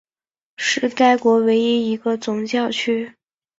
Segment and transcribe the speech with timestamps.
[0.57, 3.13] 是该国唯一一个总教区。